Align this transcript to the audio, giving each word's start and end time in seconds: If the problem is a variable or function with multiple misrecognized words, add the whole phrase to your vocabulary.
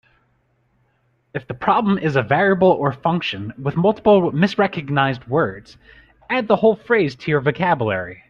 If 1.35 1.45
the 1.47 1.53
problem 1.53 1.99
is 1.99 2.15
a 2.15 2.23
variable 2.23 2.69
or 2.71 2.91
function 2.91 3.53
with 3.61 3.77
multiple 3.77 4.31
misrecognized 4.31 5.27
words, 5.27 5.77
add 6.27 6.47
the 6.47 6.55
whole 6.55 6.75
phrase 6.75 7.15
to 7.17 7.29
your 7.31 7.39
vocabulary. 7.39 8.19